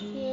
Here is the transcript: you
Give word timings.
you 0.00 0.25